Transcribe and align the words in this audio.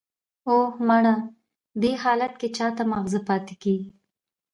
"اوه، 0.49 0.67
مړه! 0.87 1.15
دې 1.81 1.91
حالت 2.03 2.33
کې 2.41 2.47
چا 2.57 2.67
ته 2.77 2.83
ماغزه 2.91 3.19
پاتې 3.27 3.55
کېږي!" 3.63 3.89